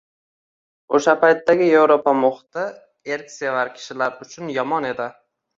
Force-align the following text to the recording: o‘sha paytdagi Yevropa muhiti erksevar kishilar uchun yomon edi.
o‘sha 0.99 1.13
paytdagi 1.23 1.67
Yevropa 1.67 2.15
muhiti 2.23 2.65
erksevar 3.17 3.73
kishilar 3.77 4.21
uchun 4.29 4.53
yomon 4.57 4.93
edi. 4.95 5.11